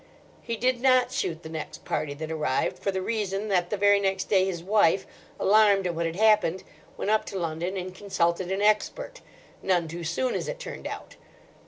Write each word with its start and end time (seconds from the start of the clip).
He 0.41 0.55
did 0.57 0.81
not 0.81 1.11
shoot 1.11 1.43
the 1.43 1.49
next 1.49 1.85
party 1.85 2.15
that 2.15 2.31
arrived, 2.31 2.79
for 2.79 2.89
the 2.91 3.03
reason 3.03 3.49
that 3.49 3.69
the 3.69 3.77
very 3.77 3.99
next 3.99 4.29
day 4.31 4.45
his 4.45 4.63
wife, 4.63 5.05
alarmed 5.39 5.85
at 5.85 5.93
what 5.93 6.07
had 6.07 6.15
happened, 6.15 6.63
went 6.97 7.11
up 7.11 7.23
to 7.25 7.37
London 7.37 7.77
and 7.77 7.93
consulted 7.93 8.51
an 8.51 8.63
expert—none 8.63 9.87
too 9.87 10.03
soon, 10.03 10.33
as 10.33 10.47
it 10.47 10.57
turned 10.57 10.87
out. 10.87 11.17